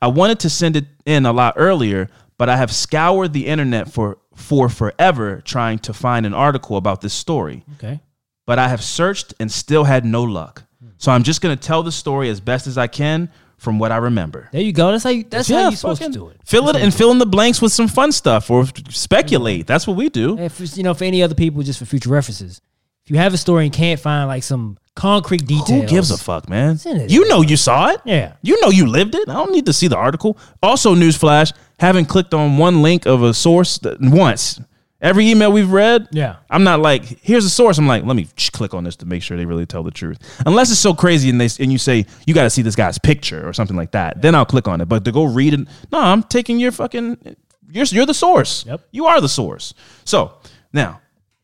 [0.00, 2.08] I wanted to send it in a lot earlier,
[2.42, 7.00] but I have scoured the internet for for forever trying to find an article about
[7.00, 7.64] this story.
[7.76, 8.00] Okay.
[8.46, 10.64] But I have searched and still had no luck.
[10.98, 13.98] So I'm just gonna tell the story as best as I can from what I
[13.98, 14.48] remember.
[14.50, 14.90] There you go.
[14.90, 15.22] That's how you.
[15.22, 16.40] That's how you're supposed to do it.
[16.44, 19.68] Fill it and fill in the blanks with some fun stuff or speculate.
[19.68, 20.36] That's what we do.
[20.36, 22.60] If it's, you know, for any other people, just for future references.
[23.04, 26.18] If you have a story and can't find like some concrete details, Who gives a
[26.18, 26.78] fuck, man?
[26.84, 28.00] You know you saw it.
[28.04, 28.34] Yeah.
[28.42, 29.28] You know you lived it.
[29.28, 30.38] I don't need to see the article.
[30.62, 34.60] Also, newsflash: haven't clicked on one link of a source that, once.
[35.00, 36.36] Every email we've read, Yeah.
[36.48, 37.76] I'm not like, here's a source.
[37.76, 40.18] I'm like, let me click on this to make sure they really tell the truth.
[40.46, 42.98] Unless it's so crazy and they and you say you got to see this guy's
[42.98, 44.88] picture or something like that, then I'll click on it.
[44.88, 47.36] But to go read it, no, I'm taking your fucking.
[47.68, 48.64] You're you're the source.
[48.64, 48.80] Yep.
[48.92, 49.74] You are the source.
[50.04, 50.38] So
[50.72, 51.00] now,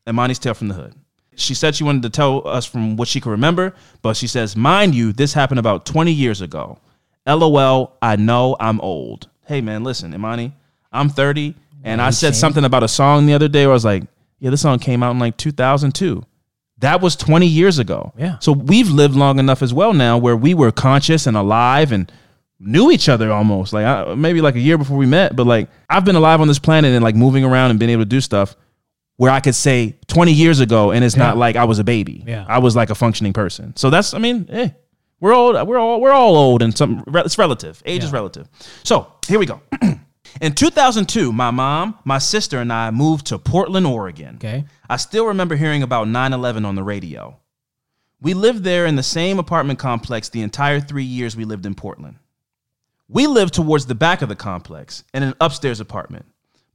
[0.07, 0.95] Imani's tale from the hood.
[1.35, 4.55] She said she wanted to tell us from what she could remember, but she says,
[4.55, 6.79] mind you, this happened about 20 years ago.
[7.27, 9.28] LOL, I know I'm old.
[9.49, 10.53] Hey man, listen, Imani,
[10.91, 13.83] I'm 30, and I said something about a song the other day where I was
[13.83, 14.03] like,
[14.37, 16.23] yeah, this song came out in like 2002.
[16.77, 18.13] That was 20 years ago.
[18.15, 18.37] Yeah.
[18.41, 22.11] So we've lived long enough as well now where we were conscious and alive and
[22.59, 25.69] knew each other almost like I, maybe like a year before we met but like
[25.89, 28.19] i've been alive on this planet and like moving around and being able to do
[28.19, 28.53] stuff
[29.15, 32.21] where i could say 20 years ago and it's not like i was a baby
[32.27, 32.43] Yeah.
[32.49, 34.69] i was like a functioning person so that's i mean eh,
[35.19, 38.47] we're old we're all we're all old and some it's relative age is relative
[38.83, 39.61] so here we go
[40.41, 44.65] in 2002 my mom my sister and i moved to portland oregon Okay.
[44.89, 47.37] I still remember hearing about 9 11 on the radio.
[48.21, 51.75] We lived there in the same apartment complex the entire three years we lived in
[51.75, 52.15] Portland.
[53.07, 56.25] We lived towards the back of the complex in an upstairs apartment.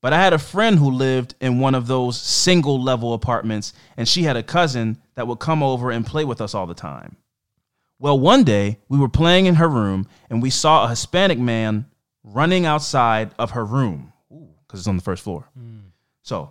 [0.01, 4.07] But I had a friend who lived in one of those single level apartments, and
[4.07, 7.17] she had a cousin that would come over and play with us all the time.
[7.99, 11.87] Well, one day we were playing in her room, and we saw a Hispanic man
[12.23, 14.13] running outside of her room
[14.67, 15.49] because it's on the first floor.
[15.57, 15.79] Hmm.
[16.23, 16.51] So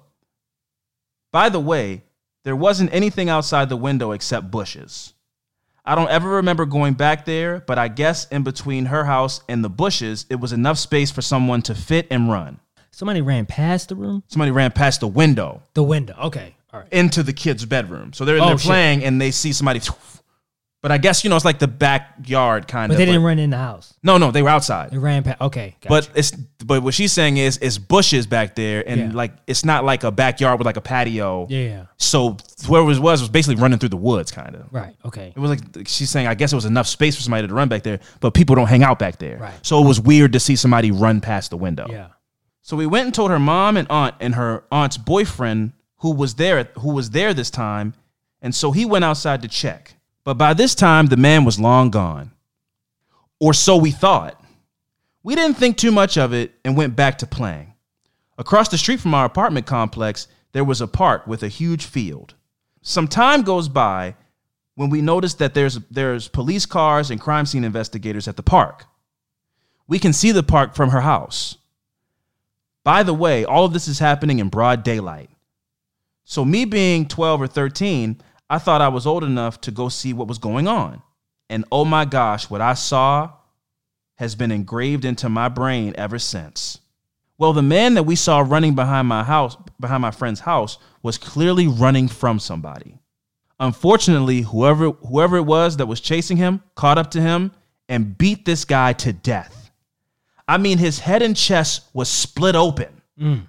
[1.31, 2.03] by the way,
[2.43, 5.13] there wasn't anything outside the window except bushes.
[5.85, 9.63] I don't ever remember going back there, but I guess in between her house and
[9.63, 12.59] the bushes, it was enough space for someone to fit and run.
[12.91, 14.23] Somebody ran past the room.
[14.27, 16.15] Somebody ran past the window The window.
[16.21, 16.55] Okay.
[16.71, 16.89] All right.
[16.93, 18.13] into the kid's bedroom.
[18.13, 18.67] So they're, Oh, they're shit.
[18.67, 19.81] playing and they see somebody.
[20.83, 22.97] But I guess, you know, it's like the backyard kind But of.
[22.97, 23.93] But they didn't run in the house.
[24.03, 24.91] No, no, they were outside.
[24.91, 25.39] They ran past.
[25.39, 25.77] Okay.
[25.81, 25.87] Gotcha.
[25.89, 29.11] But it's but what she's saying is it's bushes back there and Yeah.
[29.17, 31.47] like it's not like a backyard with like a patio.
[31.49, 31.85] yeah.
[31.97, 32.35] So
[32.67, 34.67] whoever it was was basically running through the woods kind of.
[34.73, 34.93] Right.
[35.05, 35.31] Okay.
[35.33, 37.69] It was like she's saying, I guess it was enough space for somebody to run
[37.69, 39.37] back there, but people don't hang out back there.
[39.37, 39.53] Right.
[39.65, 41.87] So it was weird to see somebody run past the window.
[41.89, 42.07] Yeah.
[42.61, 46.35] So we went and told her mom and aunt and her aunt's boyfriend who was
[46.35, 47.93] there who was there this time,
[48.41, 49.95] and so he went outside to check.
[50.23, 52.31] But by this time the man was long gone.
[53.39, 54.41] Or so we thought.
[55.23, 57.73] We didn't think too much of it and went back to playing.
[58.37, 62.35] Across the street from our apartment complex, there was a park with a huge field.
[62.81, 64.15] Some time goes by
[64.75, 68.85] when we notice that there's there's police cars and crime scene investigators at the park.
[69.87, 71.57] We can see the park from her house.
[72.83, 75.29] By the way, all of this is happening in broad daylight.
[76.25, 78.21] So, me being 12 or 13,
[78.53, 81.01] I thought I was old enough to go see what was going on.
[81.49, 83.31] And oh my gosh, what I saw
[84.17, 86.77] has been engraved into my brain ever since.
[87.39, 91.17] Well, the man that we saw running behind my house, behind my friend's house, was
[91.17, 92.99] clearly running from somebody.
[93.59, 97.53] Unfortunately, whoever whoever it was that was chasing him caught up to him
[97.89, 99.71] and beat this guy to death.
[100.47, 103.01] I mean, his head and chest was split open.
[103.19, 103.47] Mm.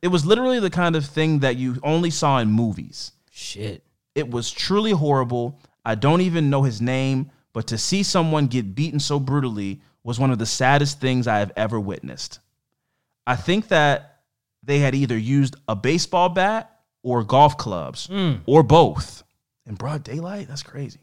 [0.00, 3.12] It was literally the kind of thing that you only saw in movies.
[3.30, 3.84] Shit.
[4.18, 5.60] It was truly horrible.
[5.84, 10.18] I don't even know his name, but to see someone get beaten so brutally was
[10.18, 12.40] one of the saddest things I have ever witnessed.
[13.28, 14.22] I think that
[14.64, 18.34] they had either used a baseball bat or golf clubs hmm.
[18.44, 19.22] or both
[19.66, 20.48] in broad daylight.
[20.48, 20.98] That's crazy.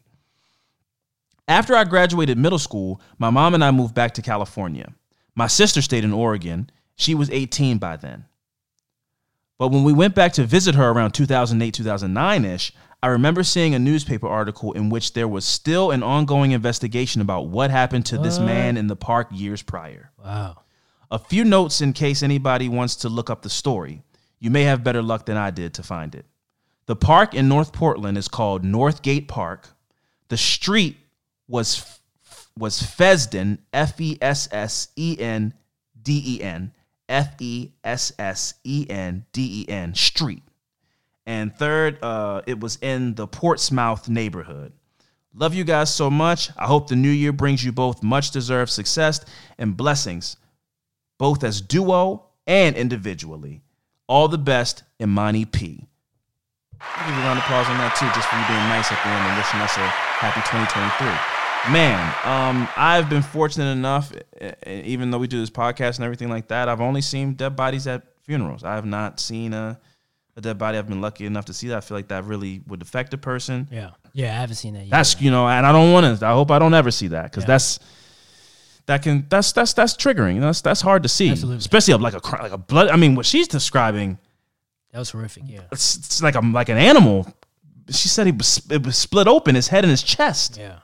[1.48, 4.92] After I graduated middle school, my mom and I moved back to California.
[5.34, 6.68] My sister stayed in Oregon.
[6.96, 8.26] She was 18 by then.
[9.58, 13.74] But when we went back to visit her around 2008, 2009 ish, I remember seeing
[13.74, 18.18] a newspaper article in which there was still an ongoing investigation about what happened to
[18.18, 20.10] this man in the park years prior.
[20.22, 20.62] Wow.
[21.10, 24.02] A few notes in case anybody wants to look up the story.
[24.40, 26.26] You may have better luck than I did to find it.
[26.86, 29.68] The park in North Portland is called Northgate Park.
[30.28, 30.96] The street
[31.48, 32.00] was
[32.58, 35.52] was Fessden, F E S S E N
[36.00, 36.72] D E N,
[37.08, 40.42] F E S S E N D E N Street.
[41.26, 44.72] And third, uh, it was in the Portsmouth neighborhood.
[45.34, 46.50] Love you guys so much.
[46.56, 49.24] I hope the new year brings you both much deserved success
[49.58, 50.36] and blessings,
[51.18, 53.60] both as duo and individually.
[54.06, 55.86] All the best, Imani P.
[56.80, 58.90] I'll give you a round of applause on that too, just for you being nice
[58.92, 59.86] at the end and wishing us a
[60.22, 61.35] happy 2023.
[61.70, 64.12] Man, um, I've been fortunate enough,
[64.66, 67.86] even though we do this podcast and everything like that, I've only seen dead bodies
[67.88, 68.62] at funerals.
[68.62, 69.78] I have not seen a,
[70.36, 70.78] a dead body.
[70.78, 71.78] I've been lucky enough to see that.
[71.78, 73.66] I feel like that really would affect a person.
[73.72, 73.90] Yeah.
[74.12, 74.90] Yeah, I haven't seen that yet.
[74.90, 76.26] That's you know, and I don't want to.
[76.26, 77.46] I hope I don't ever see that because Yeah.
[77.48, 77.80] that's
[78.86, 80.40] that can that's that's that's triggering.
[80.40, 81.58] That's that's hard to see, Absolutely.
[81.58, 82.88] especially like a like a blood.
[82.88, 84.18] I mean, what she's describing,
[84.92, 85.42] that was horrific.
[85.46, 85.62] Yeah.
[85.72, 87.26] it's, it's like a like an animal.
[87.90, 90.56] She said he was it was split open, his head and his chest.
[90.56, 90.78] Yeah.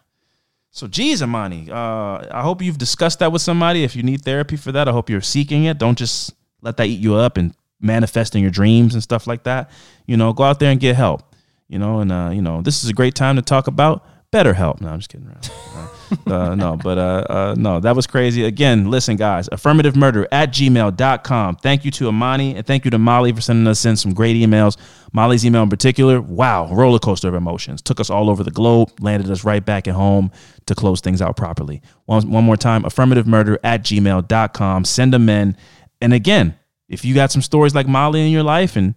[0.75, 3.85] So, geez, Amani, uh, I hope you've discussed that with somebody.
[3.85, 5.77] If you need therapy for that, I hope you're seeking it.
[5.77, 6.33] Don't just
[6.63, 9.71] let that eat you up and manifest in your dreams and stuff like that.
[10.07, 11.23] You know, go out there and get help.
[11.69, 14.81] You know, and uh, you know, this is a great time to talk about BetterHelp.
[14.81, 15.51] No, I'm just kidding around.
[16.27, 18.45] Uh, no, but uh, uh, no, that was crazy.
[18.45, 21.57] Again, listen, guys, affirmative murder at gmail.com.
[21.57, 24.37] Thank you to Amani and thank you to Molly for sending us in some great
[24.37, 24.77] emails.
[25.13, 27.83] Molly's email in particular, wow, roller coaster of emotions.
[27.83, 30.31] Took us all over the globe, landed us right back at home
[30.67, 31.83] to close things out properly.
[32.07, 34.85] One, one more time, affirmative murder at gmail.com.
[34.85, 35.57] Send them in.
[36.01, 38.95] And again, if you got some stories like Molly in your life and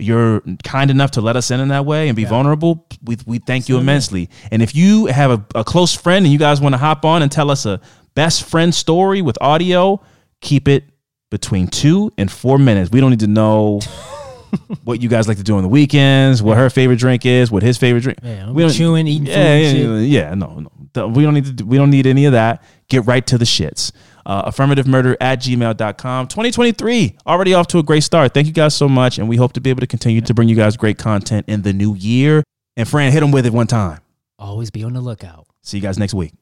[0.00, 3.38] you're kind enough to let us in in that way and be vulnerable, we, we
[3.38, 4.28] thank you immensely.
[4.50, 7.22] And if you have a, a close friend and you guys want to hop on
[7.22, 7.80] and tell us a
[8.14, 10.00] best friend story with audio,
[10.40, 10.84] keep it
[11.30, 12.90] between two and four minutes.
[12.90, 13.80] We don't need to know
[14.84, 17.62] what you guys like to do on the weekends, what her favorite drink is, what
[17.62, 18.18] his favorite drink.
[18.22, 20.08] Yeah, we don't chewing, eating food yeah, yeah, shit.
[20.08, 21.06] yeah, no, no.
[21.08, 21.52] We don't need to.
[21.52, 22.64] do- We don't need any of that.
[22.90, 23.92] Get right to the shits.
[24.26, 26.26] Uh, affirmative murder at gmail.com.
[26.26, 28.34] 2023 already off to a great start.
[28.34, 30.48] Thank you guys so much, and we hope to be able to continue to bring
[30.48, 32.44] you guys great content in the new year.
[32.76, 34.00] And Fran, hit them with it one time.
[34.38, 35.46] Always be on the lookout.
[35.62, 36.32] See you guys next week.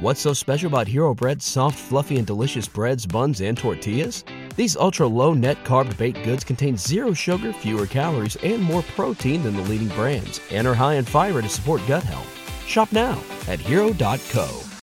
[0.00, 4.24] What's so special about Hero Bread's soft, fluffy, and delicious breads, buns, and tortillas?
[4.56, 9.42] These ultra low net carb baked goods contain zero sugar, fewer calories, and more protein
[9.42, 12.28] than the leading brands, and are high in fiber to support gut health.
[12.66, 14.69] Shop now at hero.co.